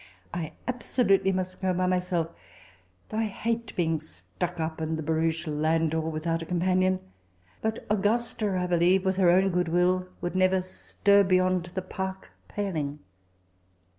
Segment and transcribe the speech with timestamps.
[0.33, 2.29] I absolutely must go in by myself
[3.09, 7.01] though I hate being studc up in the barouche*' landau without a companion;
[7.61, 11.83] but Au gusta, I belieye, with her owu good will, would neyer stir beyond the
[11.83, 12.97] park paling."